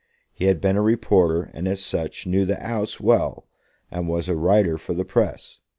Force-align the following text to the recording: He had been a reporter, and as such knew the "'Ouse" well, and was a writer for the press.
He 0.33 0.45
had 0.45 0.59
been 0.59 0.77
a 0.77 0.81
reporter, 0.81 1.51
and 1.53 1.67
as 1.67 1.79
such 1.79 2.25
knew 2.25 2.43
the 2.43 2.57
"'Ouse" 2.59 2.99
well, 2.99 3.45
and 3.91 4.09
was 4.09 4.27
a 4.27 4.35
writer 4.35 4.79
for 4.79 4.95
the 4.95 5.05
press. 5.05 5.59